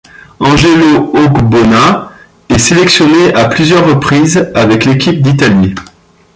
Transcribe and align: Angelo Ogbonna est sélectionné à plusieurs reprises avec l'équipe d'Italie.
Angelo 0.39 1.11
Ogbonna 1.13 2.11
est 2.49 2.57
sélectionné 2.57 3.35
à 3.35 3.45
plusieurs 3.47 3.87
reprises 3.87 4.49
avec 4.55 4.85
l'équipe 4.85 5.21
d'Italie. 5.21 5.75